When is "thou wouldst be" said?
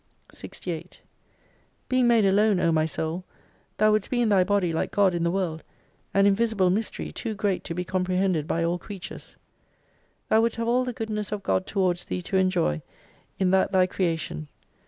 3.77-4.19